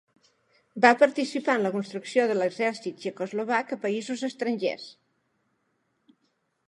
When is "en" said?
1.59-1.65